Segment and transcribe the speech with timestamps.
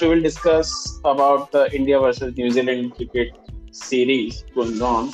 [0.00, 3.38] we will discuss about the India versus New Zealand cricket
[3.70, 5.12] series going on.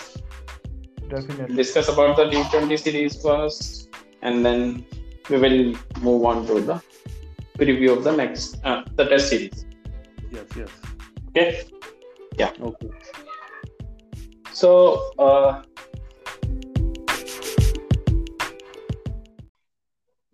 [1.09, 1.57] Definitely.
[1.57, 3.89] Discuss about the T20 series first,
[4.23, 4.85] and then
[5.29, 6.83] we will move on to the
[7.59, 9.67] preview of the next uh, the Test series.
[10.31, 10.71] Yes, yes.
[11.29, 11.67] Okay.
[12.61, 12.91] Okay.
[14.53, 15.63] So, uh,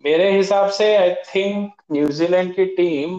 [0.04, 3.18] मेरे हिसाब से I think New Zealand की team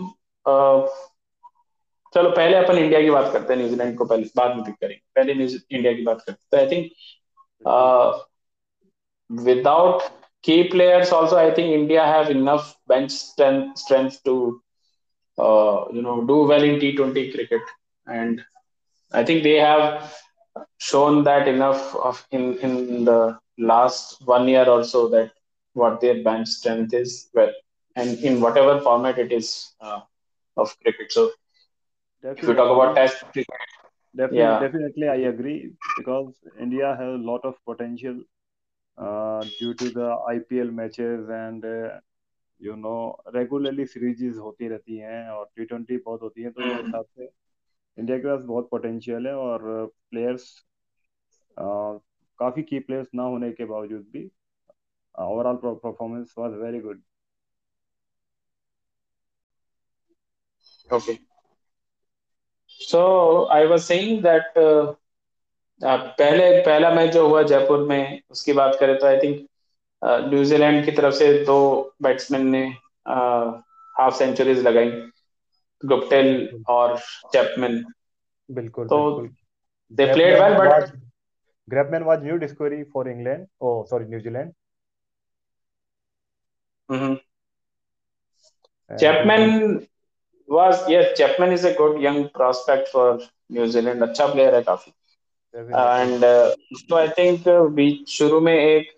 [2.14, 5.02] चलो पहले अपन India की बात करते हैं न्यूजीलैंड को पहले बाद में पिक करेंगे
[5.16, 6.92] पहले न्यूजी इंडिया की बात करते हैं I think
[9.30, 10.02] without
[10.44, 14.36] key players also i think india have enough bench strength strength to
[15.38, 17.62] uh, you know do well in t20 cricket
[18.08, 18.42] and
[19.12, 19.84] i think they have
[20.90, 23.20] shown that enough of in in the
[23.72, 25.32] last one year or so that
[25.74, 27.54] what their bench strength is well
[27.96, 29.50] and in whatever format it is
[29.82, 30.00] uh,
[30.57, 31.31] of cricket so
[32.25, 32.43] definitely.
[32.43, 33.49] if you talk about test cricket
[34.15, 34.61] Definitely, Yeah.
[34.61, 38.21] definitely, I agree because India has a lot of potential
[38.99, 41.99] uh, due to the IPL matches and uh,
[42.61, 46.77] you know regularly series होती रहती हैं और T twenty बहुत होती हैं तो हम्म।
[46.77, 47.25] हिसाब से
[47.99, 49.63] इंडिया के पास बहुत पोटेंशियल है और
[50.11, 50.47] प्लेयर्स
[52.39, 54.31] काफ़ी की प्लेयर्स ना होने के बावजूद भी
[55.15, 57.03] overall performance was very good
[60.91, 61.19] Okay.
[62.69, 64.95] So I was saying that uh,
[65.81, 69.47] uh, पहले पहला मैच जो हुआ जयपुर में उसकी बात करें तो आई थिंक
[70.05, 71.59] न्यूजीलैंड की तरफ़ से दो
[72.03, 72.65] बैट्समैन ने
[73.09, 74.91] हाफ़ सेंचुरीज लगाई
[75.85, 76.99] गुप्टेल और
[77.33, 77.85] चैपमैन
[78.51, 79.35] बिल्कुल तो बिल्कुल
[79.93, 80.93] they played well, but-
[81.71, 83.47] Grabman was new discovery for England.
[83.59, 84.21] Oh, sorry, New
[90.49, 93.21] was yes Chapman is a good young prospect for
[93.51, 94.03] New Zealand.
[94.03, 94.93] अच्छा player है काफ़ी
[95.55, 96.01] definitely.
[96.01, 96.25] एंड
[96.73, 98.93] उसको आई थिंक बीच शुरू में एक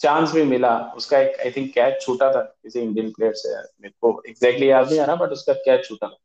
[0.00, 3.94] चांस भी मिला उसका एक आई थिंक कैच छूटा था किसी इंडियन प्लेयर से मेरे
[4.00, 6.18] को एग्जैक्टली याद नहीं आ रहा बट उसका कैच छूटा था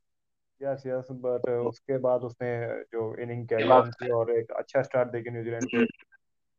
[0.61, 2.55] यस यस बट उसके बाद उसने
[2.93, 5.85] जो इनिंग कैरी की और एक अच्छा स्टार्ट देके न्यूजीलैंड पे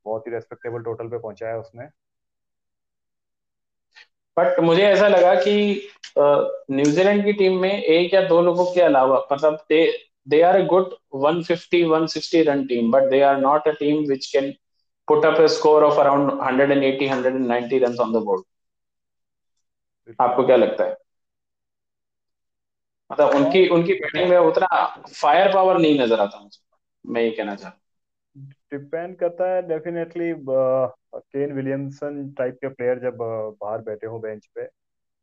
[0.07, 1.87] बहुत ही रेस्पेक्टेबल टोटल पे पहुँचाया उसने
[4.37, 5.55] बट मुझे ऐसा लगा कि
[6.19, 9.81] न्यूजीलैंड की टीम में एक या दो लोगों के अलावा मतलब they
[10.29, 10.95] they are a good
[11.27, 14.53] 150 160 run team but they are not a team which can
[15.09, 18.43] put up a score of around 180 190 runs on the board.
[20.21, 20.97] आपको क्या लगता है?
[23.11, 24.67] मतलब उनकी उनकी बैटिंग में उतना
[25.21, 26.59] फायर पावर नहीं नज़र आता मुझे।
[27.05, 27.79] मैं ये कहना चाहता
[28.73, 30.33] डिपेंड करता है डेफिनेटली
[31.15, 33.17] केन विलियमसन टाइप के प्लेयर जब
[33.63, 34.65] बाहर बैठे हो बेंच पे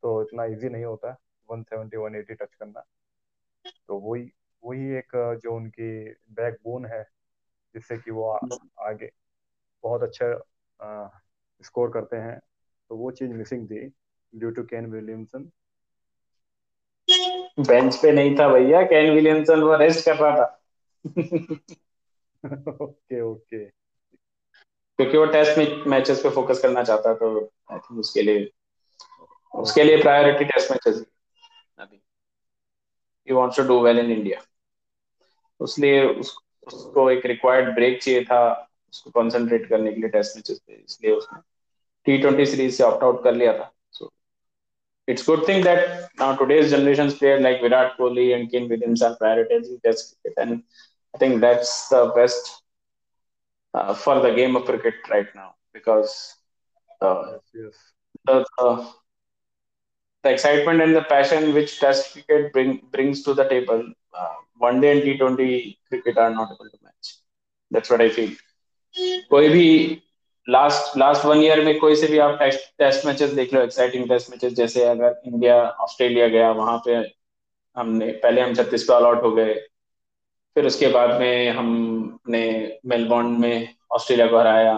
[0.04, 1.18] तो इतना इजी नहीं होता
[1.50, 2.84] 170 180 टच करना।
[3.88, 4.32] तो वही
[4.64, 7.04] वही एक जो उनकी बैकबोन है
[7.76, 8.40] जिससे कि वो आ,
[8.80, 9.12] आगे
[9.84, 10.50] बहुत अच्छा
[11.62, 12.40] स्कोर करते हैं।
[12.90, 13.88] तो वो चीज़ मिसिंग थी
[14.36, 15.50] due to Kane Williamson
[17.60, 20.64] bench पे नहीं था भैया केन विलियमसन वो रेस्ट कर रहा था।
[22.82, 23.66] ओके ओके
[25.00, 27.28] क्योंकि वो टेस्ट मैचेस पे फोकस करना चाहता तो
[27.72, 28.50] आई थिंक उसके लिए
[29.54, 31.04] उसके लिए प्रायोरिटी टेस्ट मैचेस
[31.78, 31.96] अभी।
[33.28, 34.42] He wants to do well in India
[35.60, 36.36] उसलिए उस,
[36.68, 38.40] उसको एक रिक्वायर्ड ब्रेक चाहिए था
[38.94, 41.40] उसको कंसंट्रेट करने के लिए टेस्ट मैचेस पे इसलिए उसने
[42.06, 44.12] टी ट्वेंटी सीरीज़ से ऑप्ट आउट कर लिया था। So
[45.08, 49.14] it's good thing that now today's generation player like Virat Kohli and Kane Williams are
[49.20, 52.54] prioritising test cricket and I think that's the best
[53.75, 56.37] uh, for the game of cricket right now because
[57.01, 57.79] uh, yes yes
[58.27, 58.71] the, the
[60.25, 63.83] the excitement and the passion which Test cricket bring brings to the table,
[64.15, 67.17] uh, one day and T20 cricket are not able to match.
[67.71, 68.33] That's what I feel.
[69.31, 69.69] कोई भी
[70.47, 74.09] last last one year में कोई से भी आप test test matches देख लो exciting
[74.09, 76.97] test matches जैसे अगर इंडिया ऑस्ट्रेलिया गया वहां पे
[77.77, 79.55] हमने पहले हम छत्तीस पे ऑल आउट हो गए
[80.58, 82.46] फिर उसके बाद में हमने
[82.86, 84.74] मेलबोर्न में ऑस्ट्रेलिया को हराया।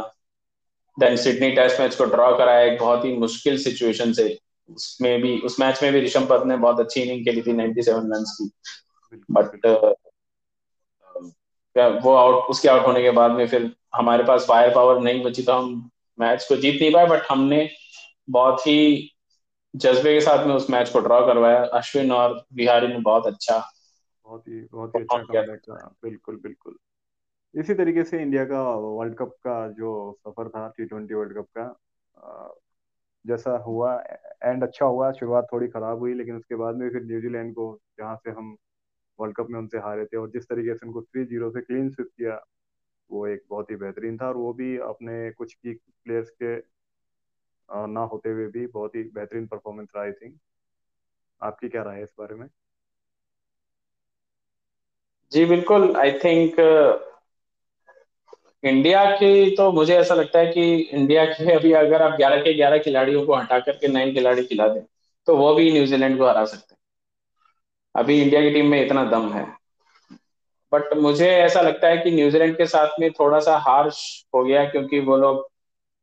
[0.97, 4.27] देन सिडनी टेस्ट मैच को ड्रॉ कराया एक बहुत ही मुश्किल सिचुएशन से।
[4.69, 8.11] उसमें भी उस मैच में भी ऋषभ पंत ने बहुत अच्छी इनिंग खेली थी 97
[8.13, 8.49] रन की।
[9.31, 9.65] बट
[12.03, 15.43] वो आउट उसके आउट होने के बाद में फिर हमारे पास फायर पावर नहीं बची
[15.43, 15.89] तो हम
[16.19, 17.69] मैच को जीत नहीं पाए बट हमने
[18.29, 19.11] बहुत ही
[19.75, 23.63] जज्बे के साथ में उस मैच को ड्रॉ करवाया। अश्विन और बिहारी ने बहुत अच्छा
[24.29, 26.77] बहुत ही बहुत ही अच्छा। कमबैक था। बिल्कुल बिल्कुल।
[27.53, 31.47] इसी तरीके से इंडिया का वर्ल्ड कप का जो सफ़र था टी ट्वेंटी वर्ल्ड कप
[31.57, 31.67] का
[33.25, 33.93] जैसा हुआ
[34.43, 37.67] एंड अच्छा हुआ शुरुआत थोड़ी खराब हुई लेकिन उसके बाद में फिर न्यूजीलैंड को
[37.99, 38.55] जहाँ से हम
[39.19, 41.89] वर्ल्ड कप में उनसे हारे थे और जिस तरीके से उनको थ्री ज़ीरो से क्लीन
[41.89, 42.39] स्विप किया
[43.09, 46.55] वो एक बहुत ही बेहतरीन था और वो भी अपने कुछ की प्लेयर्स के
[47.89, 50.39] ना होते हुए भी बहुत ही बेहतरीन परफॉर्मेंस रहा आई थिंक
[51.41, 52.47] आपकी क्या राय है इस बारे में?
[55.31, 56.59] जी, बिल्कुल। आई थिंक
[58.63, 62.53] इंडिया की तो मुझे ऐसा लगता है कि इंडिया के अभी अगर आप 11 के
[62.53, 64.81] 11 खिलाड़ियों को हटा करके नए खिलाड़ी खिला दें
[65.27, 66.79] तो वो भी न्यूजीलैंड को हरा सकते हैं।
[67.95, 69.45] अभी इंडिया की टीम में इतना दम है।
[70.71, 74.63] बट मुझे ऐसा लगता है कि न्यूजीलैंड के साथ में थोड़ा सा हार्श हो गया
[74.65, 75.47] क्योंकि वो लोग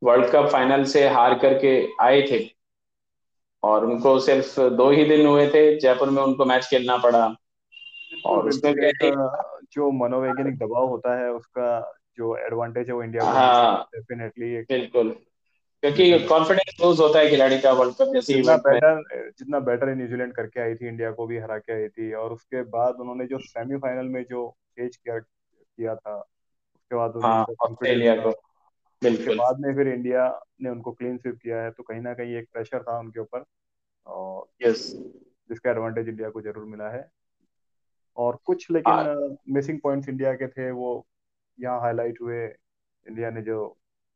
[0.01, 2.39] वर्ल्ड कप फाइनल से हार करके आए थे।
[3.63, 7.35] और उनको सिर्फ़ दो ही दिन हुए थे, जयपुर में उनको मैच खेलना पड़ा।
[8.25, 9.11] और भी
[9.73, 15.15] जो मनोवैज्ञानिक दबाव होता है उसका जो एडवांटेज है वो इंडिया को हाँ। डेफिनेटली बिल्कुल।
[15.81, 19.03] क्योंकि कॉन्फिडेंस लूज होता है खिलाड़ी का वर्ल्ड कप जैसे जितना बेटर
[19.37, 22.63] जितना बेटर न्यूजीलैंड करके आई थी इंडिया को भी हरा के आई थी और उसके
[22.63, 28.29] बाद उन्होंने जो सेमीफाइनल में जो फ़ेज़ किया किया था उसके बाद हाँ, ऑस्ट्रेलिया को।
[29.07, 32.35] उसके बाद में फिर इंडिया ने उनको क्लीन स्वीप किया है तो कहीं ना कहीं
[32.35, 33.43] एक प्रेशर था उनके ऊपर
[34.07, 34.93] और यस
[35.49, 37.09] जिसका एडवांटेज इंडिया को ज़रूर मिला है।
[38.17, 41.05] और कुछ लेकिन मिसिंग पॉइंट्स इंडिया के थे वो
[41.57, 43.65] यहाँ हाईलाइट हुए। इंडिया ने जो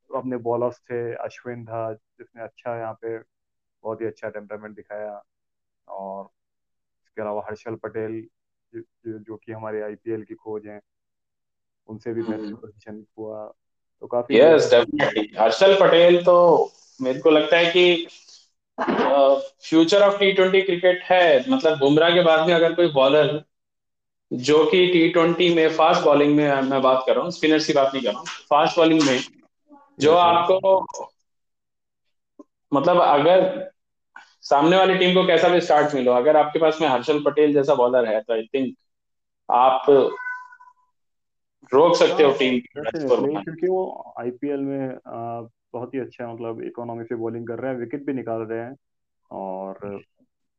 [0.10, 5.22] अपने बॉलर्स थे अश्विन था जिसने अच्छा यहाँ पे बहुत ही अच्छा टेम्परामेंट दिखाया।
[5.88, 6.24] और
[7.04, 8.22] इसके अलावा हर्षल पटेल
[8.74, 10.82] जो, जो कि हमारे आईपीएल की खोज हैं
[11.90, 13.46] उनसे भी बेस्ट पोजीशन हुआ।
[14.02, 16.36] तो काफ़ी यस डेफिनेटली हर्षल पटेल तो
[17.00, 18.08] मेरे को लगता है कि
[19.64, 23.34] future of T twenty cricket है। मतलब बुमराह के बाद में अगर कोई बॉलर
[24.32, 27.74] जो कि टी ट्वेंटी में फास्ट बॉलिंग में मैं बात कर रहा हूँ स्पिनर्स की
[27.74, 29.20] बात नहीं कर रहा हूँ। फास्ट बॉलिंग में
[30.00, 30.86] जो आपको
[32.74, 33.72] मतलब अगर
[34.42, 37.76] सामने वाली टीम को कैसा भी स्टार्ट मिलो अगर आपके पास में हर्षल पटेल जैसा
[37.76, 38.76] बॉलर है तो आई थिंक
[39.52, 39.86] आप
[41.74, 42.56] रोक सकते हो टीम
[43.36, 44.98] हाँ, क्योंकि वो आईपीएल में
[45.74, 48.76] बहुत ही अच्छा मतलब इकोनॉमी से बॉलिंग कर रहे हैं विकेट भी निकाल रहे हैं
[49.32, 50.02] और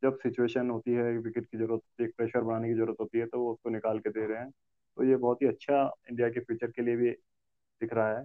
[0.02, 3.40] जब सिचुएशन होती है विकेट की ज़रूरत एक प्रेशर बनाने की ज़रूरत होती है तो
[3.40, 4.50] वो उसको निकाल के दे रहे हैं।
[4.96, 8.24] तो ये बहुत ही अच्छा इंडिया के फ्यूचर के लिए भी दिख रहा है।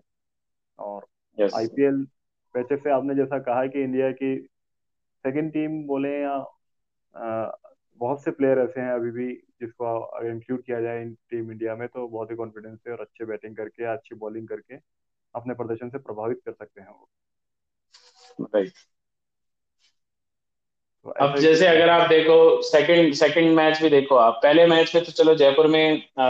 [0.80, 1.08] और
[1.38, 1.56] yes.
[1.56, 2.08] आईपीएल
[2.56, 4.36] वैसे से आपने जैसा कहा कि इंडिया की
[5.26, 6.46] सेकंड टीम बोले या
[7.16, 7.52] आ,
[7.96, 11.76] बहुत से प्लेयर ऐसे हैं अभी भी जिसको अगर इंक्लूड किया जाए इन टीम इंडिया
[11.76, 14.76] में तो बहुत ही कॉन्फिडेंस से और अच्छे बैटिंग करके अच्छी बॉलिंग करके
[15.36, 17.10] अपने प्रदर्शन से प्रभावित कर सकते हैं वो।
[18.56, 18.97] राइट तो
[21.12, 25.12] अब जैसे अगर आप देखो सेकंड सेकंड मैच भी देखो आप। पहले मैच में तो
[25.12, 26.24] चलो जयपुर में आ,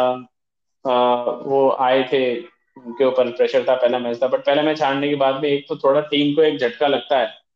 [0.92, 2.40] आ, वो आए थे
[2.78, 5.66] उनके ऊपर प्रेशर था पहला मैच था। बट पहला मैच हारने के बाद में एक
[5.70, 7.48] तो थोड़ा टीम को एक झटका लगता है.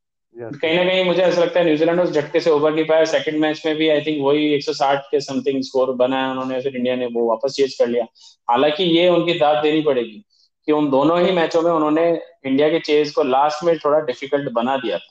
[0.61, 3.39] कहीं ना कहीं मुझे ऐसा लगता है न्यूजीलैंड उस झटके से उभर नहीं पाया। सेकंड
[3.39, 7.05] मैच में भी आई थिंक वही 160 के समथिंग स्कोर बनाया उन्होंने फिर इंडिया ने
[7.05, 8.05] वो वापस चेज कर लिया।
[8.49, 10.25] हालाँकि ये उनकी दाद देनी पड़ेगी
[10.65, 14.51] कि उन दोनों ही मैचों में उन्होंने इंडिया के चेज को लास्ट में थोड़ा डिफ़िकल्ट
[14.51, 15.10] बना दिया था।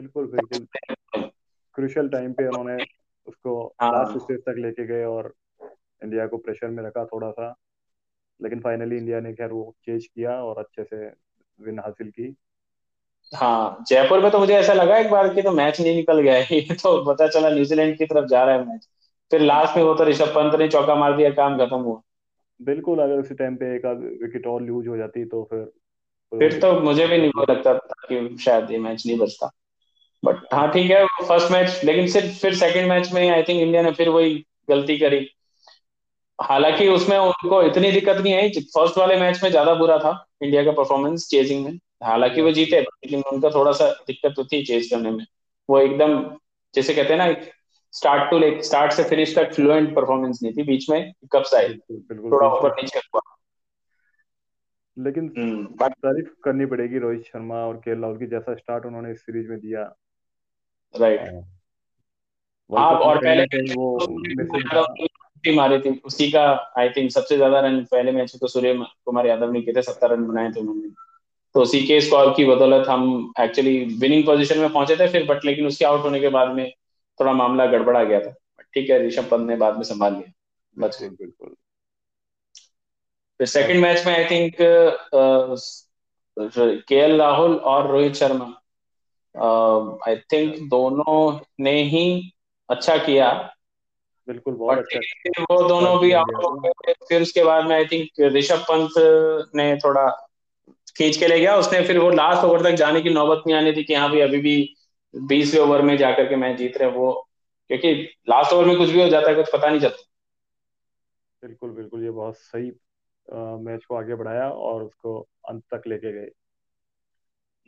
[0.00, 0.66] बिल्कुल बिल्कुल।
[1.74, 2.84] क्रूशल टाइम पे उन्होंने
[3.26, 5.34] उसको लास्ट हाँ। स्टेज तक लेके गए और
[6.04, 7.54] इंडिया को प्रेशर में रखा थोड़ा सा
[8.42, 11.06] लेकिन फाइनली इंडिया ने खैर वो चेंज किया और अच्छे से
[11.66, 12.36] विन हासिल की।
[13.34, 16.34] हाँ जयपुर में तो मुझे ऐसा लगा एक बार कि तो मैच नहीं निकल गया
[16.34, 18.88] है। तो पता चला न्यूजीलैंड की तरफ़ जा रहा है मैच
[19.30, 22.02] फिर लास्ट में वो तो ऋषभ पंत ने चौका मार दिया काम खत्म हुआ।
[22.62, 23.86] बिल्कुल अगर उसी टाइम पे एक
[24.22, 25.72] विकेट और लूज हो जाती तो फिर
[26.32, 29.50] फिर तो मुझे भी नहीं लगता था कि शायद ये मैच नहीं बचता।
[30.24, 33.82] बट हाँ ठीक है फ़र्स्ट मैच लेकिन सिर्फ़ फिर सेकंड मैच में आई थिंक इंडिया
[33.82, 35.28] ने फिर वही गलती करी।
[36.38, 40.64] हालाँकि उसमें उनको इतनी दिक्कत नहीं आई फ़र्स्ट वाले मैच में ज़्यादा बुरा था इंडिया
[40.64, 44.90] का परफॉर्मेंस चेजिंग में। हालाँकि वो जीते लेकिन उनका थोड़ा सा दिक्कत होती है चेज
[44.90, 45.24] करने में।
[45.68, 46.36] वो एकदम
[46.74, 47.34] जैसे कहते हैं ना
[47.92, 51.68] स्टार्ट टू लाइक स्टार्ट से फिनिश तक फ्लुएंट परफॉर्मेंस नहीं थी बीच में कब आए।
[51.68, 53.20] थोड़ा ऊपर नीचे हुआ।
[54.96, 59.20] लेकिन हम्म, तारीफ़ करनी पड़ेगी रोहित शर्मा और के राहुल की जैसा स्टार्ट उन्होंने इस
[59.20, 59.82] सीरीज़ में दिया।
[60.94, 63.98] राइट हाँ। और पहले वो
[65.54, 66.42] मारे थे उसी का
[66.78, 69.82] आई थिंक सबसे ज़्यादा रन पहले मैच में तो सूर्य कुमार यादव ने किए थे
[69.82, 70.88] सत्तर रन बनाए थे उन्होंने।
[71.54, 75.44] तो उसी के स्कोर की बदौलत हम एक्चुअली विनिंग पोजीशन में पहुँचे थे फिर बट
[75.44, 76.70] लेकिन उसके आउट होने के बाद में
[77.20, 78.34] थोड़ा मामला गड़बड़ा गया था।
[78.74, 80.32] ठीक है ऋषभ पंत ने बाद में संभाल लिया।
[80.76, 81.54] बच बिल्कुल
[83.40, 84.54] फिर सेकंड मैच में I think
[86.88, 88.54] K L Rahul और Rohit Sharma.
[89.36, 92.32] I uh, think दोनों ने ही
[92.68, 93.30] अच्छा किया।
[94.26, 98.20] बिल्कुल बहुत अच्छा वो दोनों भी आउट हो गए फिर उसके बाद में आई थिंक
[98.32, 98.90] ऋषभ पंत
[99.54, 100.08] ने थोड़ा
[100.96, 103.72] खींच के ले गया। उसने फिर वो लास्ट ओवर तक जाने की नौबत नहीं आनी
[103.72, 104.74] थी कि हाँ भाई अभी भी
[105.14, 107.28] बीसवें ओवर में जाकर के मैच जीत रहे वो।
[107.68, 107.92] क्योंकि
[108.28, 110.02] लास्ट ओवर में कुछ भी हो जाता है कुछ पता नहीं चलता।
[111.42, 112.72] बिल्कुल बिल्कुल ये बहुत सही
[113.64, 116.30] मैच को आगे बढ़ाया और उसको अंत तक लेके गए।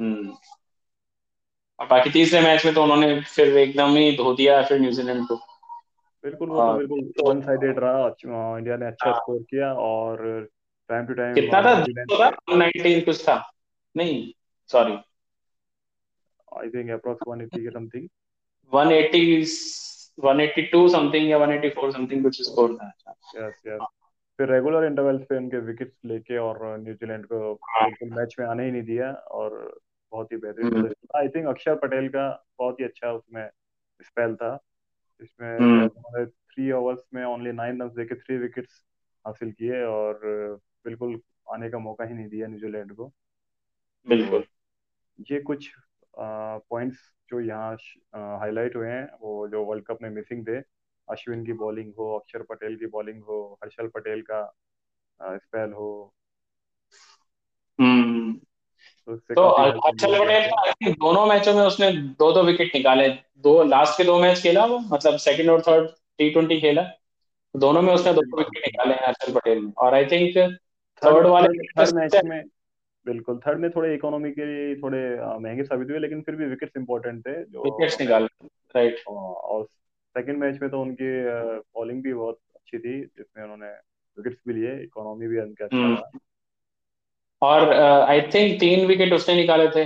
[0.01, 0.37] हम्म।
[1.83, 5.37] और बाकी तीसरे मैच में तो उन्होंने फिर एकदम ही धो दिया फिर न्यूजीलैंड को।
[6.25, 8.07] बिल्कुल वो तो बिल्कुल तो, वन साइडेड रहा
[8.59, 10.49] इंडिया ने अच्छा स्कोर हाँ। किया और
[10.89, 11.79] टाइम टू टाइम कितना था?
[11.79, 13.53] न्यूजीलैंड कुछ था?
[13.97, 14.33] नहीं
[14.67, 14.93] सॉरी
[16.59, 18.09] आई थिंक अप्रॉक्स 180 के समथिंग
[18.73, 19.47] 180
[20.25, 22.93] 182 समथिंग या 184 समथिंग कुछ स्कोर था।
[23.37, 23.87] यस यस
[24.39, 28.65] फिर रेगुलर इंटरवल्स पे उनके विकेट्स लेके और न्यूजीलैंड को हाँ। बिल्कुल मैच में आने
[28.65, 29.81] ही नहीं दिया और
[30.13, 32.29] बहुत ही बेहतरीन आई थिंक अक्षर पटेल का
[32.59, 33.49] बहुत ही अच्छा उसमें
[34.01, 34.59] स्पेल था।
[35.23, 38.85] इसमें उन्होंने थ्री ओवर्स में ओनली नाइन रन देके थ्री विकेट्स
[39.27, 40.21] हासिल किए और
[40.85, 41.21] बिल्कुल
[41.53, 43.13] आने का मौका ही नहीं दिया न्यूजीलैंड को।
[44.09, 44.45] बिल्कुल।
[45.31, 45.71] ये कुछ
[46.19, 46.99] पॉइंट्स
[47.31, 47.77] जो यहाँ
[48.39, 50.59] हाईलाइट हुए हैं वो जो वर्ल्ड कप में मिसिंग थे
[51.09, 54.43] अश्विन की बॉलिंग हो अक्षर पटेल की बॉलिंग हो हर्षल पटेल का
[55.23, 56.15] स्पेल हो।
[57.79, 58.41] हम्म।
[59.09, 63.09] तो, हर्षल पटेल दोनों मैचों में उसने दो दो विकेट निकाले।
[63.45, 66.83] दो लास्ट के दो मैच खेला वो मतलब सेकंड और थर्ड टी ट्वेंटी खेला।
[67.55, 70.37] दोनों में उसने दो विकेट निकाले हैं हर्षल पटेल ने। और आई थिंक
[71.03, 72.43] थर्ड वाले थर्ड मैच में
[73.07, 74.99] बिल्कुल थर्ड में थोड़े इकोनॉमी के लिए थोड़े
[75.39, 78.29] महँगे साबित हुए लेकिन फिर भी विकेट्स इंपॉर्टेंट थे जो विकेट्स निकाल
[78.77, 79.65] राइट और
[80.17, 81.11] सेकंड मैच में तो उनकी
[81.75, 83.67] बॉलिंग भी बहुत अच्छी थी जिसमें उन्होंने
[84.17, 86.19] विकेट्स भी लिए इकोनॉमी भी उनका अच्छा हम्म।
[87.43, 89.85] और आई थिंक तीन विकेट उसने निकाले थे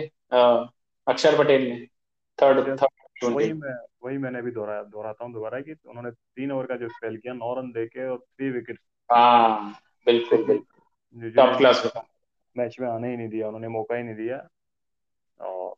[1.06, 1.86] अक्षर पटेल ने
[2.38, 6.66] थर्ड थर्ड वही मैं वही मैंने भी दोहराया दोहराता हूँ दोबारा कि उन्होंने तीन ओवर
[6.66, 8.78] का जो स्पेल किया नौ रन देके और थ्री विकेट
[9.10, 9.72] हाँ
[10.06, 11.92] बिल्कुल बिल्कुल। टॉप क्लास
[12.56, 14.36] मैच में आने ही नहीं दिया उन्होंने मौका ही नहीं दिया।
[15.40, 15.75] और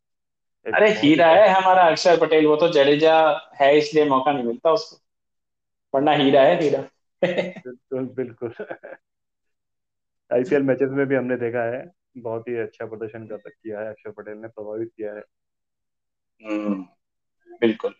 [0.66, 3.16] अरे हीरा है हमारा अक्षर पटेल वो तो जडेजा
[3.60, 4.96] है इसलिए मौका नहीं मिलता उसको।
[5.94, 6.80] वरना हीरा है हीरा।
[7.22, 8.54] बिल्कुल बिल्कुल।
[10.32, 14.10] आईपीएल मैचेस में भी हमने देखा है बहुत ही अच्छा प्रदर्शन कर किया है अक्षर
[14.10, 15.22] पटेल ने प्रभावित किया है।
[16.42, 16.86] हम्म,
[17.60, 17.94] बिल्कुल।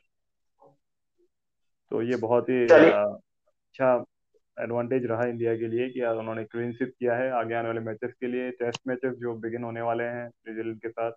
[1.91, 4.05] तो ये बहुत ही अच्छा
[4.61, 8.13] एडवांटेज रहा इंडिया के लिए कि उन्होंने क्लीन स्वीप किया है आगे आने वाले मैचेस
[8.21, 11.13] के लिए टेस्ट मैचेस जो बिगिन होने वाले हैं न्यूजीलैंड के साथ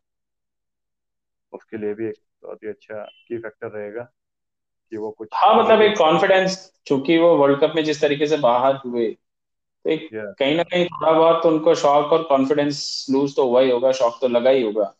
[1.53, 4.11] उसके लिए भी एक बहुत ही अच्छा की फैक्टर रहेगा
[4.89, 8.37] कि वो कुछ हाँ मतलब एक कॉन्फिडेंस क्योंकि वो वर्ल्ड कप में जिस तरीके से
[8.37, 9.17] बाहर हुए
[9.85, 10.33] तो एक yeah.
[10.39, 13.91] कहीं ना कहीं थोड़ा बहुत तो उनको शॉक और कॉन्फिडेंस लूज तो हुआ ही होगा
[13.91, 14.93] शॉक तो लगा ही होगा।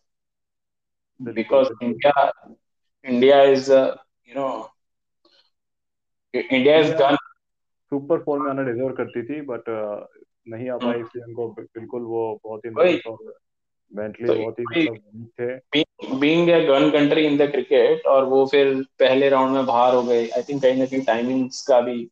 [1.21, 2.31] Because India
[3.05, 4.47] India is you know
[6.35, 7.15] India is gun
[7.91, 10.05] super form में आना डिजर्व करती थी बट uh,
[10.47, 12.69] नहीं आ पाई इसलिए उनको बिल्कुल वो बहुत ही
[13.91, 15.81] मेंटली तो बहुत ही मतलब थे।
[16.15, 20.03] Being a gun country in the cricket और वो फिर पहले राउंड में बाहर हो
[20.03, 22.09] गए। आई थिंक कहीं ना कहीं टाइमिंग्स का भी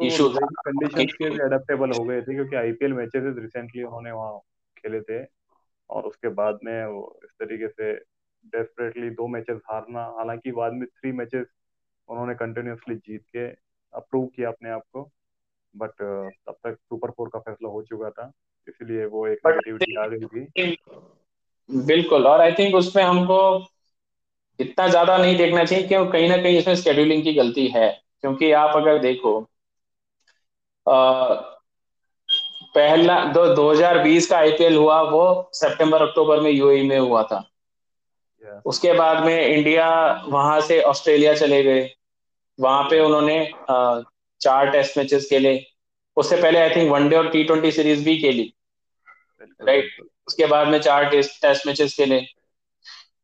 [0.00, 4.38] कंडीशंस के भी अडेप्टेबल हो गए थे क्योंकि आईपीएल मैचेस रिसेंटली उन्होंने वहाँ
[4.76, 5.24] खेले थे
[5.90, 7.92] और उसके बाद में वो इस तरीके से
[8.44, 11.46] डेस्परेटली दो मैचेस हारना हालाँकि बाद में थ्री मैचेस
[12.08, 13.46] उन्होंने कंटिन्यूसली जीत के
[13.92, 15.10] अप्रूव किया अपने आप को
[15.74, 18.30] बट तब तक सुपर फोर का फैसला हो चुका था
[18.68, 20.76] इसलिए वो एक नेगेटिविटी आ गई थी।
[21.70, 23.38] बिल्कुल और आई थिंक उसमें हमको
[24.58, 27.88] इतना ज़्यादा नहीं देखना चाहिए क्यों कहीं ना कहीं इसमें शेड्यूलिंग की गलती है
[28.20, 29.40] क्योंकि आप अगर देखो
[32.74, 37.50] पहला दो 2020 का आईपीएल हुआ वो सितंबर अक्टूबर में यूएई में हुआ था।
[38.44, 38.62] Yeah.
[38.64, 39.88] उसके बाद में इंडिया
[40.28, 41.90] वहाँ से ऑस्ट्रेलिया चले गए।
[42.60, 43.52] वहाँ पे उन्होंने
[44.40, 45.66] चार टेस्ट मैचेस खेले।
[46.16, 48.54] उससे पहले आई थिंक वनडे और टी ट्वेंटी सीरीज़ भी खेली।
[49.62, 50.10] Right right?
[50.28, 52.20] उसके बाद में चार टेस्ट टेस्ट मैचेस खेले।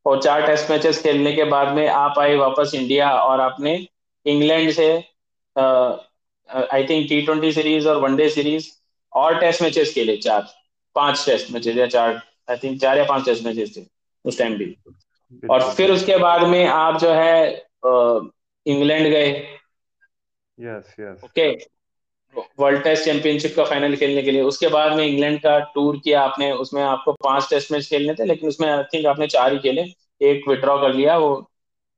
[0.05, 3.87] और चार टेस्ट मैचेस खेलने के बाद में आप आए वापस इंडिया और आपने
[4.25, 5.03] इंग्लैंड से
[6.73, 8.69] I think T twenty series और वनडे सीरीज़
[9.13, 10.47] और टेस्ट मैचेस खेले चार
[10.95, 13.85] पाँच टेस्ट मैचेस या चार आई थिंक चार या पाँच टेस्ट मैचेस थे
[14.25, 14.75] उस टाइम भी।
[15.49, 17.49] और फिर उसके बाद में आप जो है
[18.65, 19.29] इंग्लैंड गए।
[20.59, 21.49] Yes yes okay
[22.59, 26.21] world test championship का फाइनल खेलने के लिए। उसके बाद में इंग्लैंड का टूर किया
[26.21, 29.59] आपने उसमें आपको पाँच टेस्ट मैच खेलने थे लेकिन उसमें आई थिंक आपने चार ही
[29.59, 29.81] खेले।
[30.21, 31.33] एक विड्रॉ कर लिया वो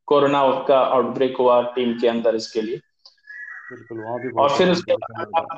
[0.07, 2.79] कोरोना का आउटब्रेक हुआ टीम के अंदर इसके लिए।
[4.37, 5.57] और फिर उसके बाद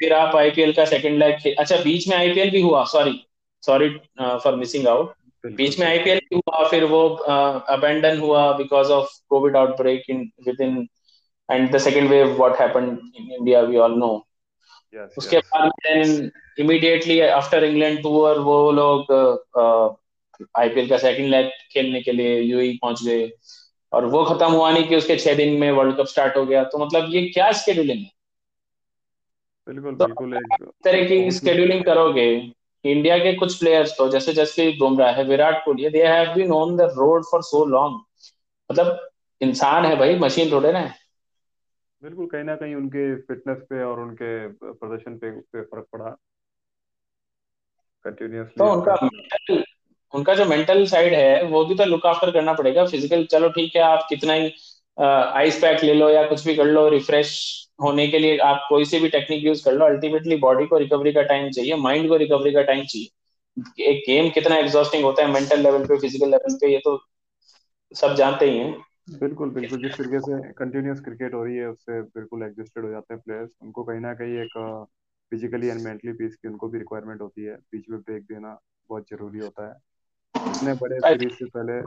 [0.00, 3.20] फिर आप आईपीएल का सेकंड लेग अच्छा बीच में आईपीएल भी हुआ sorry
[3.62, 3.88] sorry
[4.20, 10.10] for missing out बीच में आईपीएल हुआ फिर वो अबेंडन हुआ because of covid outbreak
[10.10, 10.86] in with in
[11.48, 14.12] and the second wave what happened in India we all know
[15.18, 19.12] उसके बाद then immediately after England tour वो लोग
[20.58, 23.30] आईपीएल का सेकंड लेग खेलने के लिए यूएई e पहुँच गए।
[23.92, 26.64] और वो खत्म हुआ नहीं कि उसके छह दिन में वर्ल्ड कप स्टार्ट हो गया।
[26.64, 28.10] तो मतलब ये क्या स्केड्यूलिंग है?
[29.66, 30.52] बिल्कुल तो बिल्कुल एक
[30.84, 32.26] तरह की स्केड्यूलिंग करोगे
[32.84, 36.76] इंडिया के कुछ प्लेयर्स तो जैसे जसप्रीत बुमराह है Virat Kohli they have been on
[36.76, 38.00] the road for so long
[38.70, 39.08] मतलब
[39.40, 40.84] इंसान है भाई मशीन थोड़े ना
[42.02, 44.30] बिल्कुल कहीं ना कहीं उनके फिटनेस पे और उनके
[44.62, 46.16] प्रदर्शन पे पे फ़र्क पड़ा।
[48.04, 49.62] कंटिन्यूसली तो उनका मेंटल
[50.16, 53.76] उनका जो मेंटल साइड है, वो भी तो लुक आफ्टर करना पड़ेगा फ़िज़िकल चलो ठीक
[53.76, 54.52] है, आप कितना ही
[54.98, 57.32] आइस पैक ले लो या कुछ भी कर लो रिफ्रेश
[57.82, 61.12] होने के लिए आप कोई सी भी टेक्निक यूज़ कर लो अल्टीमेटली बॉडी को रिकवरी
[61.12, 63.08] का टाइम चाहिए माइंड को रिकवरी का टाइम चाहिए।
[63.84, 66.98] एक गेम कितना एग्जॉस्टिंग होता है मेंटल लेवल पे फ़िज़िकल लेवल पे, ये तो
[67.92, 72.00] सब जानते ही हैं। बिल्कुल बिल्कुल। जिस तरीके से कंटिन्यूस क्रिकेट हो रही है, उससे
[72.02, 74.86] बिल्कुल एग्जिस्टेड हो जाते हैं प्लेयर्स उनको कहीं ना कहीं एक
[75.32, 78.58] फिजिकली एंड मेंटली पीस की उनको भी रिक्वायरमेंट होती है। बीच में ब्रेक देना
[78.90, 79.74] बहुत ज़रूरी होता है।
[80.36, 81.80] इतने बड़े सीरीज़ से पहले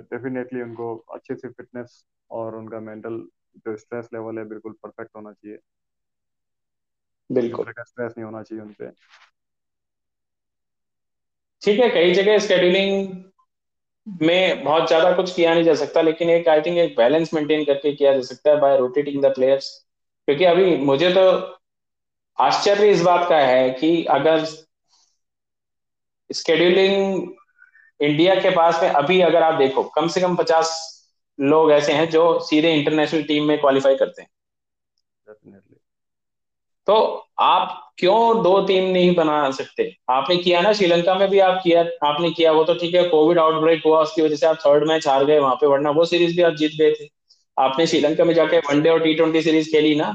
[0.00, 5.10] डेफिनेटली हाँ। उनको अच्छे से फिटनेस और उनका मेंटल जो स्ट्रेस लेवल है बिल्कुल परफेक्ट
[5.16, 5.58] होना चाहिए।
[7.30, 8.90] बिल्कुल। स्ट्रेस नहीं होना चाहिए उनपे।
[11.62, 13.22] ठीक है कई जगह स्केड्यूलिंग
[14.22, 17.64] में बहुत ज़्यादा कुछ किया नहीं जा सकता लेकिन एक आई थिंक एक बैलेंस मेंटेन
[17.64, 19.86] करके किया जा सकता है बाय रोटेटिंग द प्लेयर्स
[20.28, 21.56] क्योंकि अभी मुझे तो
[22.38, 24.44] आश्चर्य इस बात का है कि अगर
[26.30, 27.28] स्केड्यूलिंग
[28.00, 30.74] इंडिया के पास में अभी अगर आप देखो कम से कम पचास
[31.38, 34.28] लोग ऐसे हैं जो सीधे इंटरनेशनल टीम में क्वालिफाई करते हैं।
[36.86, 36.94] तो
[37.40, 39.90] आप क्यों दो टीम नहीं बना सकते?
[40.10, 43.38] आपने किया ना श्रीलंका में भी आप किया आपने किया वो तो ठीक है कोविड
[43.38, 46.36] आउटब्रेक हुआ उसकी वजह से आप थर्ड मैच हार गए वहाँ पे वरना वो सीरीज़
[46.36, 47.08] भी आप जीत गए थे।
[47.56, 50.10] आपने श्रीलंका में जाके वनडे और टी ट्वेंटी सीरीज़ खेली ना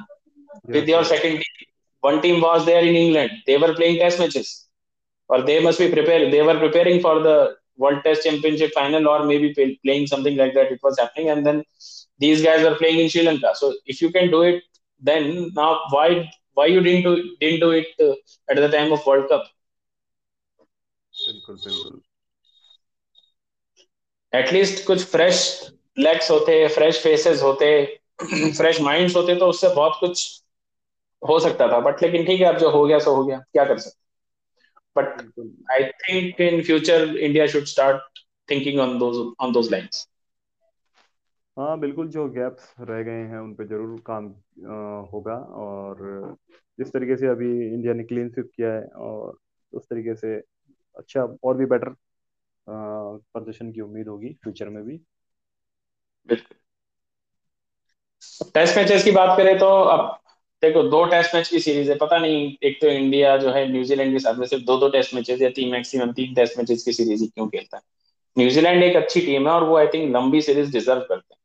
[0.70, 1.70] with your second team
[2.04, 4.54] one team was there in England they were playing test matches
[5.30, 7.36] और they must be prepare they were preparing for the
[7.84, 9.54] World Test Championship final or maybe
[9.86, 10.72] playing something like that.
[10.78, 11.64] It was happening, and then
[12.20, 13.54] these guys were playing in Sri Lanka.
[13.64, 14.64] So if you can do it,
[15.02, 16.10] then now why
[16.54, 18.16] why you didn't do didn't do it uh,
[18.50, 19.50] at the time of World Cup?
[21.14, 22.02] बिल्कुल बिल्कुल
[24.34, 25.40] at least कुछ fresh
[26.00, 27.72] legs होते fresh faces होते
[28.24, 30.24] fresh minds होते तो उससे बहुत कुछ
[31.22, 33.66] हो सकता था बट लेकिन ठीक है अब जो हो गया सो हो गया क्या
[33.66, 34.00] कर सकते
[34.96, 35.20] but
[35.70, 38.02] I think in future India should start
[38.50, 40.08] thinking on those on those lines.
[41.58, 44.76] हाँ बिल्कुल जो गैप्स रह गए हैं उन पर ज़रूर काम आ,
[45.14, 46.38] होगा। और
[46.80, 49.38] जिस तरीके से अभी इंडिया ने क्लीन स्विप किया है और
[49.74, 50.36] उस तरीके से
[50.98, 51.96] अच्छा और भी बेटर
[52.68, 55.00] प्रदर्शन की उम्मीद होगी फ्यूचर में भी।
[56.30, 56.58] बिल्कुल
[58.54, 60.21] टेस्ट मैचेस की बात करें तो अब
[60.64, 64.12] देखो दो टेस्ट मैच की सीरीज़ है पता नहीं एक तो इंडिया जो है न्यूजीलैंड
[64.14, 66.94] के साथ में सिर्फ़ दो दो टेस्ट मैचेस या तीन मैक्सिमम तीन टेस्ट मैचेस की
[66.94, 67.84] सीरीज़ ही क्यों खेलता है?
[68.38, 71.40] न्यूजीलैंड एक अच्छी टीम है और वो आई थिंक लंबी सीरीज़ डिजर्व करते हैं।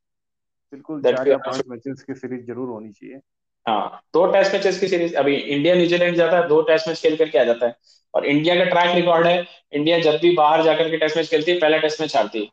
[0.72, 3.20] बिल्कुल चार या पाँच मैचेस की सीरीज़ ज़रूर होनी चाहिए।
[3.66, 7.16] हाँ दो टेस्ट मैचेस की सीरीज़ अभी इंडिया न्यूजीलैंड जाता है दो टेस्ट मैच खेल
[7.16, 7.74] करके आ जाता है।
[8.14, 11.50] और इंडिया का ट्रैक रिकॉर्ड है इंडिया जब भी बाहर जाकर के टेस्ट मैच खेलती
[11.52, 12.48] है पहला टेस्ट मैच हारती है।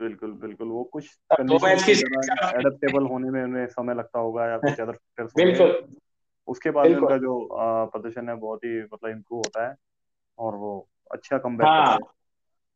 [0.00, 5.32] बिल्कुल बिल्कुल। वो कुछ एडेप्टेबल होने में उन्हें समय लगता होगा या कुछ अदर फैक्टर्स
[5.36, 5.88] बिल्कुल।
[6.48, 7.48] उसके बाद में उनका जो
[7.86, 9.74] प्रदर्शन है बहुत ही मतलब इम्प्रूव होता है
[10.38, 11.98] और वो अच्छा कमबैक हाँ,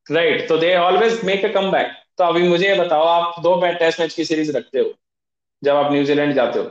[0.07, 4.15] राइट तो they always make a comeback तो अभी मुझे बताओ आप दो टेस्ट मैच
[4.15, 4.93] की सीरीज़ रखते हो
[5.63, 6.65] जब आप न्यूजीलैंड जाते हो।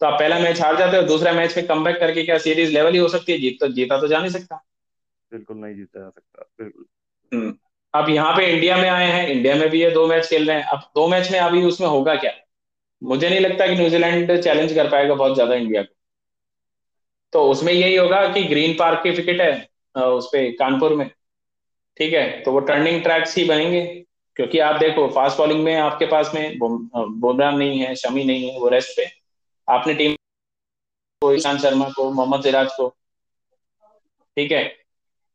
[0.00, 2.92] तो आप पहला मैच हार जाते हो दूसरा मैच में कमबैक करके क्या सीरीज़ लेवल
[2.92, 3.38] ही हो सकती है?
[3.38, 4.64] जीत तो जीता तो जा नहीं सकता।
[5.32, 6.84] बिल्कुल नहीं जीता जा सकता बिल्कुल।
[7.32, 7.50] हम्म।
[7.94, 10.56] अब यहाँ पे इंडिया में आए हैं इंडिया में भी ये दो मैच खेल रहे
[10.56, 12.32] हैं। अब दो मैच में अभी उसमें होगा क्या?
[13.02, 15.94] मुझे नहीं लगता कि न्यूजीलैंड चैलेंज कर पाएगा बहुत ज़्यादा इंडिया को।
[17.32, 21.08] तो उसमें यही होगा कि ग्रीन पार्क की विकेट है उस पर कानपुर में।
[21.96, 23.82] ठीक है तो वो टर्निंग ट्रैक्स ही बनेंगे,
[24.36, 28.58] क्योंकि आप देखो फास्ट बॉलिंग में आपके पास में बुमराह नहीं है, शमी नहीं है,
[28.60, 29.06] वो रेस्ट पे।
[29.68, 30.14] आपने टीम
[31.22, 32.88] को, ईशांत शर्मा को, मोहम्मद सिराज को।
[34.36, 34.64] ठीक है,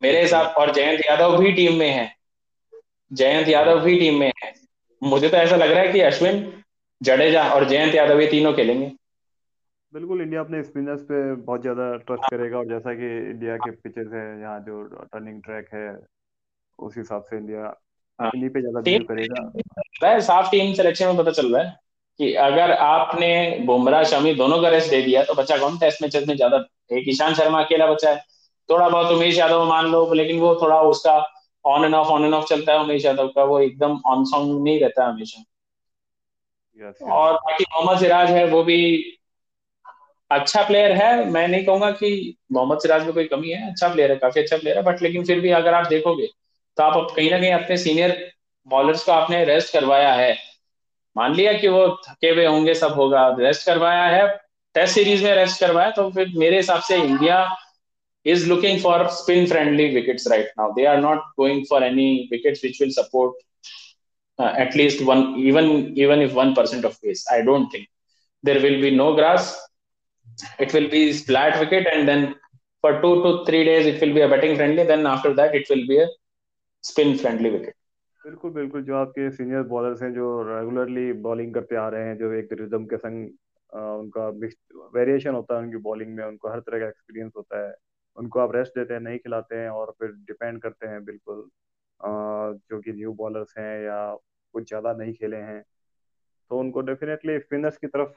[0.01, 2.18] मेरे हिसाब, और जयंत यादव भी टीम में है।
[3.11, 4.53] जयंत यादव भी टीम में है।
[5.01, 6.41] मुझे तो ऐसा लग रहा है कि अश्विन
[7.01, 8.91] जडेजा और जयंत यादव ये तीनों खेलेंगे।
[9.93, 14.07] बिल्कुल इंडिया अपने स्पिनर्स पे बहुत ज़्यादा ट्रस्ट करेगा और जैसा कि इंडिया के पिचेस
[14.13, 15.87] है यहाँ जो टर्निंग ट्रैक है
[16.79, 17.61] उस हिसाब से इंडिया
[18.19, 21.77] हाँ। इन्हीं पे ज़्यादा बिलीव करेगा। साफ़ टीम सिलेक्शन में पता चल रहा है
[22.19, 23.31] कि अगर आपने
[23.65, 26.57] बुमराह शमी दोनों का रेस्ट दे दिया तो बच्चा कौन टेस्ट मैचेस में ज़्यादा?
[26.91, 28.17] एक ईशान शर्मा अकेला बच्चा है।
[28.69, 31.17] थोड़ा बहुत उमेश यादव मान लो लेकिन वो थोड़ा उसका
[31.65, 34.63] on and off on and off चलता है उमेश यादव का वो एकदम ऑन सॉन्ग
[34.63, 35.43] नहीं रहता है हमेशा।
[36.79, 37.09] Yes, yes.
[37.11, 38.77] और बाकी मोहम्मद सिराज है वो भी
[40.31, 44.11] अच्छा प्लेयर है। मैं नहीं कहूँगा कि मोहम्मद सिराज में कोई कमी है अच्छा प्लेयर
[44.11, 46.27] है काफ़ी अच्छा प्लेयर है बट लेकिन फिर भी अगर आप देखोगे
[46.77, 48.31] तो आप कहीं ना कहीं अपने सीनियर
[48.67, 50.37] बॉलर्स को आपने रेस्ट करवाया है।
[51.15, 54.27] मान लिया कि वो थके हुए होंगे सब होगा। रेस्ट करवाया है
[54.75, 57.43] टेस्ट सीरीज़ में रेस्ट करवाया तो फिर मेरे हिसाब से India
[58.28, 60.72] is looking for spin friendly wickets right now.
[60.76, 63.34] They are not going for any wickets which will support
[64.38, 67.24] uh, at least one, even even if one percent of pace.
[67.30, 67.88] I don't think
[68.42, 69.54] there will be no grass.
[70.58, 72.34] It will be flat wicket, and then
[72.80, 74.84] for two to three days it will be a batting friendly.
[74.84, 76.08] Then after that it will be a
[76.82, 77.74] spin friendly wicket.
[78.26, 82.32] बिल्कुल बिल्कुल जो आपके senior bowlers हैं जो regularly bowling करते आ रहे हैं जो
[82.32, 83.26] एक रिदम के संग
[83.80, 84.28] उनका
[84.94, 87.74] वेरिएशन होता है उनकी बॉलिंग में उनको हर तरह का एक्सपीरियंस होता है
[88.17, 91.49] उनको आप रेस्ट देते हैं, नहीं खिलाते हैं और फिर डिपेंड करते हैं बिल्कुल
[92.69, 93.99] जो कि न्यू बॉलर्स हैं या
[94.53, 95.61] कुछ ज़्यादा नहीं खेले हैं
[96.51, 98.13] तो उनको डेफिनेटली स्पिनर्स की तरफ़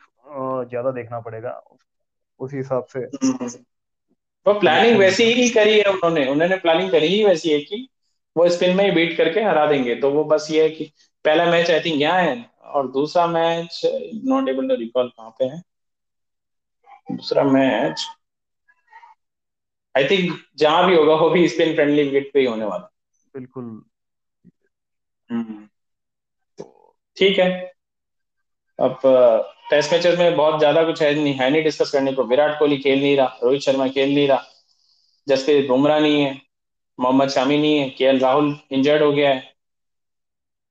[0.69, 1.51] ज़्यादा देखना पड़ेगा
[2.41, 3.05] उस हिसाब से।
[4.47, 7.89] वो प्लानिंग वैसी ही करी है उन्होंने उन्होंने प्लानिंग करी ही वैसी है कि
[8.37, 10.85] वो स्पिन में ही बीट करके हरा देंगे तो वो बस ये है कि
[11.25, 13.81] पहला मैच आई थिंक यहाँ है और दूसरा match
[14.25, 15.61] not able to recall कहाँ पे है,
[17.13, 18.07] दूसरा मैच
[19.95, 22.91] आई थिंक जहाँ भी होगा वो भी स्पिन फ्रेंडली विकेट पे ही होने वाला।
[23.35, 23.65] बिल्कुल।
[25.31, 25.67] हम्म।
[26.59, 27.51] तो ठीक है।
[28.79, 29.01] अब
[29.71, 32.79] टेस्ट मैचेस में बहुत ज़्यादा कुछ है नहीं है नहीं डिस्कस करने को। विराट कोहली
[32.79, 34.43] खेल नहीं रहा रोहित शर्मा खेल नहीं रहा।
[35.27, 36.41] जसप्रीत बुमराह नहीं है
[36.99, 39.51] मोहम्मद शामी नहीं है के राहुल इंजर्ड हो गया है।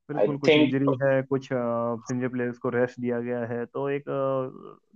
[0.09, 4.03] बिल्कुल कुछ इंजरी है कुछ सीनियर प्लेयर्स को रेस्ट दिया गया है। तो एक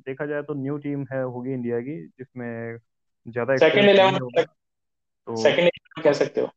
[0.06, 2.78] देखा जाए तो न्यू टीम है होगी इंडिया की जिसमें
[3.26, 5.70] ज़्यादा सेकंड इलेवन तो सेकंड
[6.04, 6.50] कह सकते हो।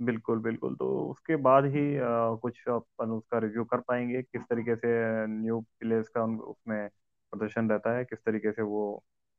[0.00, 4.76] बिल्कुल बिल्कुल। तो उसके बाद ही आ, कुछ अपन उसका रिव्यू कर पाएँगे किस तरीके
[4.76, 4.88] से
[5.26, 6.88] न्यू प्लेयर्स का उसमें
[7.32, 8.82] प्रदर्शन रहता है किस तरीके से वो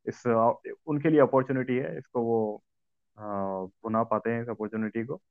[0.06, 0.24] इस
[0.88, 2.40] उनके लिए अपॉर्चुनिटी है इसको वो
[3.18, 5.22] बुना पाते हैं इस अपॉर्चुनिटी को।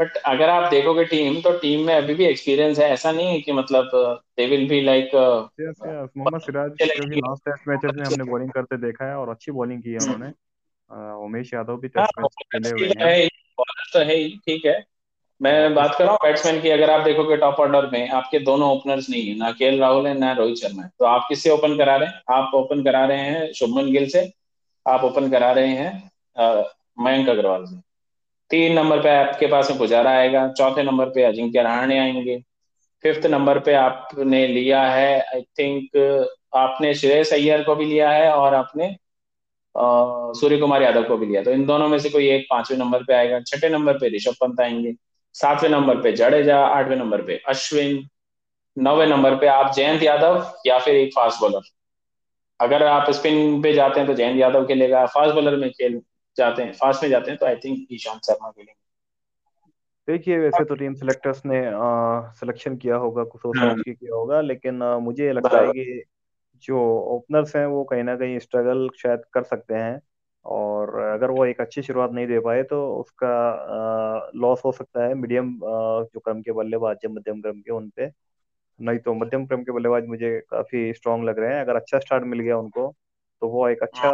[0.00, 3.40] बट अगर आप देखोगे टीम तो टीम में अभी भी एक्सपीरियंस है। ऐसा नहीं है
[3.40, 3.90] कि मतलब
[4.36, 9.08] they will be like Mohammed Siraj क्योंकि लास्ट टेस्ट मैचेस में हमने बॉलिंग करते देखा
[9.08, 10.32] है और अच्छी बॉलिंग की है उन्होंने।
[11.24, 14.82] उमेश यादव भी टेस्ट मैच खेले हुए हैं। बॉलर तो है ही ठीक है।
[15.40, 18.70] मैं बात कर रहा हूँ बैट्समैन की अगर आप देखोगे टॉप ऑर्डर में आपके दोनों
[18.70, 21.76] ओपनर्स नहीं है ना के राहुल है ना रोहित शर्मा है। तो आप किससे ओपन
[21.78, 22.22] करा रहे हैं?
[22.30, 24.30] आप ओपन करा रहे हैं शुभमन गिल से
[24.86, 26.10] आप ओपन करा रहे हैं
[27.00, 27.76] मयंक अग्रवाल से।
[28.50, 32.38] तीन नंबर पे आपके पास में पुजारा आएगा, चौथे नंबर पे अजिंक्य रहाणे आएँगे।
[33.04, 38.30] फिफ्थ नंबर पे आपने लिया है आई थिंक आपने श्रेयस अय्यर को भी लिया है
[38.32, 38.94] और आपने
[40.34, 43.02] सूर्य कुमार यादव को भी लिया। तो इन दोनों में से कोई एक पाँचवें नंबर
[43.04, 44.94] पे आएगा, छठे नंबर पे ऋषभ पंत आएँगे,
[45.34, 48.02] सातवें नंबर पे जडेजा, आठवें नंबर पे अश्विन,
[48.76, 51.60] नौवे नंबर पे आप जयंत यादव या फिर एक फास्ट बॉलर।
[52.60, 56.00] अगर आप स्पिन पे जाते हैं तो जयंत यादव खेलेगा, फास्ट बॉलर में खेल
[56.38, 58.74] जाते हैं फास्ट में जाते हैं तो आई थिंक ईशांत शर्मा खेलेंगे।
[60.08, 61.60] देखिए वैसे तो टीम सिलेक्टर्स ने
[62.34, 66.02] सिलेक्शन किया होगा कुछ सोच समझ के किया होगा लेकिन आ, मुझे लगता है कि
[66.64, 66.78] जो
[67.16, 70.00] ओपनर्स हैं वो कहीं ना कहीं स्ट्रगल शायद कर सकते हैं
[70.46, 73.28] और अगर वो एक अच्छी शुरुआत नहीं दे पाए तो उसका
[74.36, 78.10] लॉस हो सकता है मीडियम जो क्रम के बल्लेबाज है मध्यम क्रम के उन पे
[78.78, 82.24] नहीं तो मध्यम क्रम के बल्लेबाज मुझे काफ़ी स्ट्रांग लग रहे हैं अगर अच्छा स्टार्ट
[82.24, 82.94] मिल गया उनको
[83.42, 84.10] तो वो एक अच्छा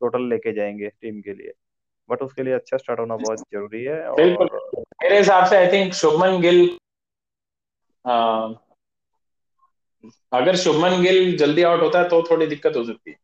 [0.00, 1.52] टोटल लेके जाएँगे टीम के लिए।
[2.08, 4.44] बट उसके लिए अच्छा स्टार्ट होना बहुत ज़रूरी है और
[4.78, 6.78] मेरे हिसाब से आई थिंक शुभमन गिल
[10.32, 13.16] अगर शुभमन गिल जल्दी आउट होता है तो थोड़ी दिक्कत हो सकती है।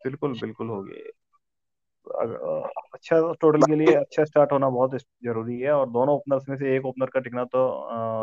[0.00, 1.02] बिल्कुल बिल्कुल होगी।
[2.94, 6.76] अच्छा टोटल के लिए अच्छा स्टार्ट होना बहुत ज़रूरी है और दोनों ओपनर्स में से
[6.76, 7.62] एक ओपनर का टिकना तो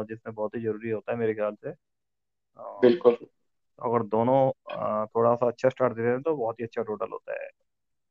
[0.04, 1.74] जिसमें बहुत ही ज़रूरी होता है मेरे ख्याल से।
[2.82, 3.18] बिल्कुल।
[3.80, 4.40] अगर दोनों
[5.06, 7.50] थोड़ा सा अच्छा स्टार्ट देते हैं तो बहुत ही अच्छा टोटल होता है।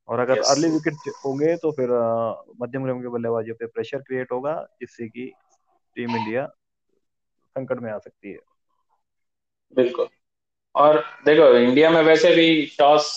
[0.08, 1.90] और अगर अर्ली विकेट होंगे तो फिर
[2.62, 5.32] मध्यम क्रम के बल्लेबाजों पे प्रेशर क्रिएट होगा जिससे कि
[5.96, 6.46] टीम इंडिया
[7.56, 8.38] संकट में आ सकती है।
[9.76, 10.08] बिल्कुल।
[10.74, 13.08] और देखो इंडिया में वैसे भी टॉस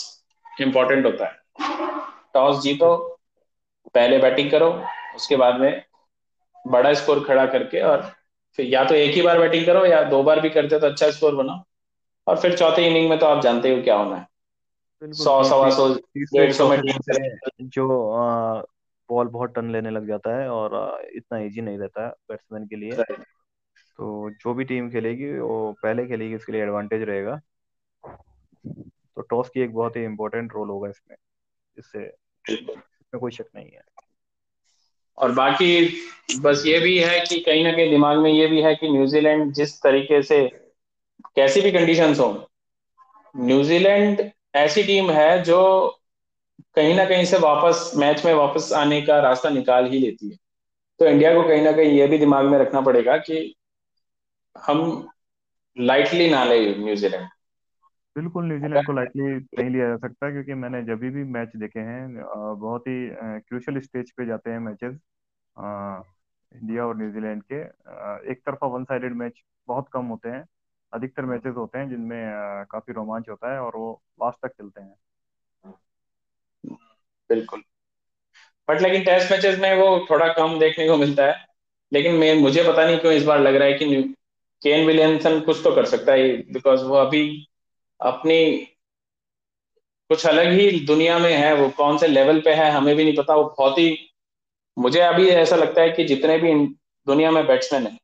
[0.61, 1.39] इम्पोर्टेंट होता है।
[2.33, 2.95] टॉस जीतो
[3.93, 4.69] पहले बैटिंग करो
[5.15, 5.83] उसके बाद में
[6.67, 8.01] बड़ा स्कोर खड़ा करके और
[8.59, 11.11] फिर या तो एक ही बार बैटिंग करो या दो बार भी करते तो अच्छा
[11.11, 11.63] स्कोर बनाओ।
[12.27, 14.27] और फिर चौथे इनिंग में तो आप जानते हो क्या होना है।
[15.01, 15.87] सौ सवा सौ
[16.33, 17.87] डेढ़ सौ में टीम जो
[19.09, 20.75] बॉल बहुत टर्न लेने लग जाता है और
[21.15, 23.03] इतना इजी नहीं रहता है बैट्समैन के लिए।
[23.99, 27.39] तो जो भी टीम खेलेगी वो पहले खेलेगी उसके लिए एडवांटेज रहेगा।
[28.03, 31.15] तो टॉस की एक बहुत ही इम्पोर्टेंट रोल होगा इसमें।
[31.77, 32.05] इससे
[32.45, 33.81] इसमें कोई शक नहीं है।
[35.17, 35.87] और बाकी
[36.41, 39.53] बस ये भी है कि कहीं ना कहीं दिमाग में ये भी है कि न्यूजीलैंड
[39.53, 40.39] जिस तरीके से
[41.35, 42.27] कैसी भी कंडीशन हो
[43.35, 45.59] न्यूजीलैंड ऐसी टीम है जो
[46.75, 50.37] कहीं ना कहीं से वापस मैच में वापस आने का रास्ता निकाल ही लेती है।
[50.99, 53.53] तो इंडिया को कहीं ना कहीं यह भी दिमाग में रखना पड़ेगा कि
[54.55, 54.79] हम
[55.77, 57.27] लाइटली ना ले न्यूजीलैंड
[58.15, 62.07] बिल्कुल न्यूजीलैंड को लाइटली नहीं लिया जा सकता क्योंकि मैंने जब भी मैच देखे हैं
[62.59, 64.95] बहुत ही क्रूशल स्टेज पे जाते हैं मैचेस
[66.51, 67.61] इंडिया और न्यूजीलैंड के।
[68.31, 70.43] एक तरफा वन साइडेड मैच बहुत कम होते हैं।
[70.93, 74.95] अधिकतर मैचेस होते हैं जिनमें काफ़ी रोमांच होता है और वो लास्ट तक चलते हैं।
[77.29, 77.63] बिल्कुल।
[78.69, 81.45] बट लेकिन टेस्ट मैचेस में वो थोड़ा कम देखने को मिलता है।
[81.93, 84.15] लेकिन मैं, मुझे पता नहीं क्यों इस बार लग रहा है कि
[84.61, 87.47] केन विलियमसन कुछ तो कर सकता है। बिकॉज़ वो अभी
[88.01, 88.67] अपनी
[90.09, 93.15] कुछ अलग ही दुनिया में है। वो कौन से लेवल पे है, हमें भी नहीं
[93.15, 93.97] पता। वो बहुत ही,
[94.77, 96.53] मुझे अभी ऐसा लगता है कि जितने भी
[97.07, 97.97] दुनिया में बैट्समैन है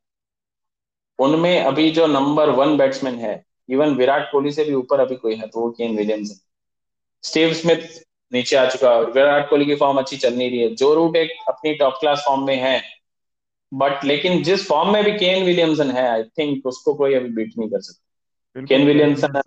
[1.18, 3.34] उनमें अभी जो नंबर वन बैट्समैन है
[3.68, 6.40] इवन विराट कोहली से भी ऊपर अभी कोई है तो वो केन विलियमसन
[7.24, 7.86] स्टीव स्मिथ
[8.32, 11.16] नीचे आ चुका है विराट कोहली की फॉर्म अच्छी चल नहीं रही है। जो रूट
[11.16, 12.80] एक अपनी टॉप क्लास फॉर्म में है
[13.72, 17.52] बट लेकिन जिस फॉर्म में भी केन विलियमसन है आई थिंक उसको कोई अभी बीट
[17.58, 19.40] नहीं कर सकता। केन विलियमसन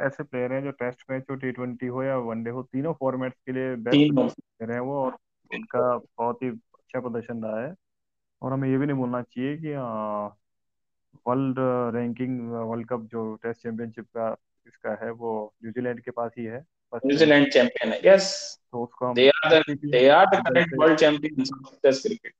[0.00, 3.38] ऐसे प्लेयर हैं जो टेस्ट मैच हो टी ट्वेंटी हो या वनडे हो तीनों फॉर्मेट्स
[3.46, 5.16] के लिए बेस्ट प्लेयर है वो और
[5.50, 7.74] उनका बहुत ही अच्छा प्रदर्शन रहा है।
[8.42, 9.72] और हमें ये भी नहीं बोलना चाहिए कि
[11.26, 11.56] वर्ल्ड
[11.96, 16.64] रैंकिंग वर्ल्ड कप जो टेस्ट चैंपियनशिप का इसका है वो न्यूजीलैंड के पास ही है
[16.94, 20.98] न्यूजीलैंड चैंपियन है यस तो उसको हम they are the they are the current world
[20.98, 22.34] champions of test cricket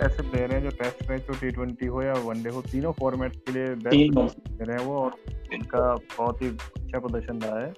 [0.00, 3.36] ऐसे प्लेयर हैं जो टेस्ट मैच हो टी ट्वेंटी हो या वनडे हो तीनों फॉर्मेट
[3.36, 5.14] के लिए बेस्ट प्लेयर हैं वो और
[5.52, 7.72] इनका बहुत ही अच्छा प्रदर्शन रहा है।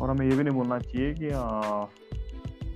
[0.00, 1.28] और हमें ये भी नहीं बोलना चाहिए कि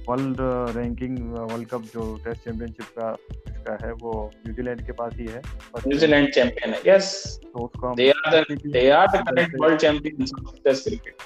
[0.09, 0.37] वर्ल्ड
[0.77, 3.17] रैंकिंग वर्ल्ड कप जो टेस्ट चैंपियनशिप का
[3.49, 4.13] इसका है वो
[4.47, 5.43] न्यूजीलैंड के पास ही है।
[5.87, 7.11] न्यूजीलैंड चैंपियन है यस
[7.45, 11.17] तो उसको they are the they are the current world champions of test cricket